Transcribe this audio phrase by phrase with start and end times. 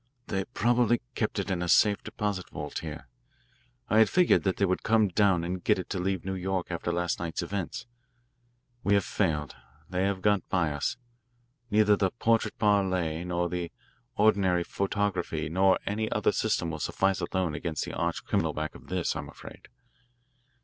[0.29, 3.07] They probably kept it in a safe deposit vault here.
[3.87, 6.71] I had figured that they would come down and get it and leave New York
[6.71, 7.85] after last night's events.
[8.83, 9.55] We have failed
[9.87, 10.97] they have got by us.
[11.69, 13.71] Neither the 'portrait parle' nor the
[14.15, 18.87] ordinary photography nor any other system will suffice alone against the arch criminal back of
[18.87, 19.67] this, I'm afraid.